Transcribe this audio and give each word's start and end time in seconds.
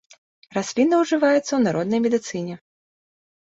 Расліна 0.55 0.95
ўжываецца 1.01 1.41
ў 1.55 1.61
народнай 1.67 1.99
медыцыне. 2.07 2.55